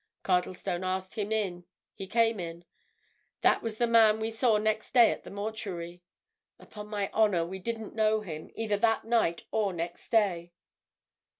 [0.23, 2.65] Cardlestone asked him in—he came in.
[3.41, 6.01] That was the man we saw next day at the mortuary.
[6.57, 10.53] Upon my honour, we didn't know him, either that night or next day!"